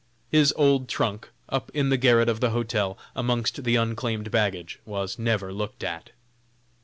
His 0.31 0.51
old 0.57 0.89
trunk, 0.89 1.29
up 1.47 1.69
in 1.75 1.89
the 1.89 1.95
garret 1.97 2.27
of 2.27 2.39
the 2.39 2.49
hotel, 2.49 2.97
amongst 3.15 3.63
the 3.63 3.75
unclaimed 3.75 4.31
baggage, 4.31 4.79
was 4.83 5.19
never 5.19 5.53
looked 5.53 5.83
at. 5.83 6.09